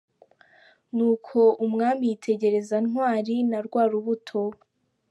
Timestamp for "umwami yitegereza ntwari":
1.65-3.35